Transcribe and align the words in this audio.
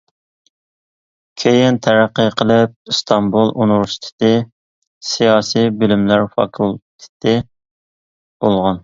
كېيىن 1.41 1.75
تەرەققىي 1.87 2.31
قىلىپ، 2.39 2.73
ئىستانبۇل 2.93 3.53
ئۇنىۋېرسىتېتى 3.57 4.31
سىياسىي 5.11 5.71
بىلىملەر 5.83 6.27
فاكۇلتېتى 6.35 7.35
بولغان. 7.37 8.79